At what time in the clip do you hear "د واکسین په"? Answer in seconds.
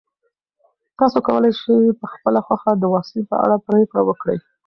2.77-3.35